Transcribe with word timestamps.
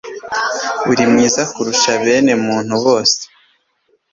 Uri 0.91 1.03
mwiza 1.11 1.41
kurusha 1.53 1.91
bene 2.03 2.33
muntu 2.45 2.75
bose 2.85 3.19